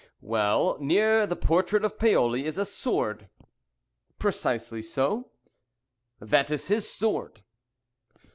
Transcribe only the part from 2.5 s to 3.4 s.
a sword."